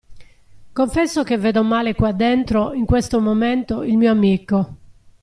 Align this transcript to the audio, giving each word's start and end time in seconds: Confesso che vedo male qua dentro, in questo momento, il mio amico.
Confesso 0.73 1.21
che 1.21 1.37
vedo 1.37 1.61
male 1.63 1.93
qua 1.93 2.11
dentro, 2.11 2.73
in 2.73 2.87
questo 2.87 3.21
momento, 3.21 3.83
il 3.83 3.97
mio 3.97 4.09
amico. 4.09 4.75